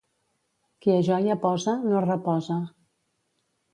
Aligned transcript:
Qui 0.85 0.93
a 0.93 1.03
joia 1.09 1.37
posa, 1.45 1.75
no 1.91 2.03
reposa. 2.09 2.59